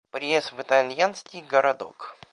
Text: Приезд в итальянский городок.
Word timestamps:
Приезд 0.09 0.51
в 0.53 0.59
итальянский 0.59 1.41
городок. 1.41 2.17